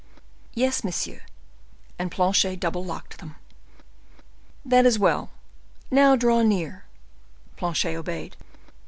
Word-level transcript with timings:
"Yes, 0.55 0.83
monsieur." 0.83 1.21
And 1.99 2.09
Planchet 2.09 2.59
double 2.59 2.83
locked 2.83 3.19
them. 3.19 3.35
"That 4.65 4.87
is 4.87 4.97
well; 4.97 5.29
now 5.91 6.15
draw 6.15 6.41
near." 6.41 6.85
Planchet 7.55 7.93
obeyed. 7.95 8.35